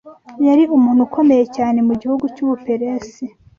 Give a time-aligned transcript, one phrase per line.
[0.47, 3.25] Yari umuntu ukomeye cyane mu gihugu cy’u Buperesi